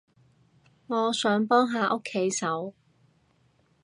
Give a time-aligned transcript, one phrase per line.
[0.87, 2.73] 我想幫下屋企手